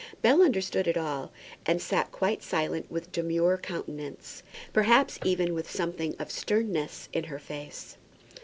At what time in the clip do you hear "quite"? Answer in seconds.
2.11-2.41